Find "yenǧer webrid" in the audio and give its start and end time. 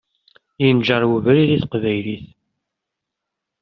0.63-1.49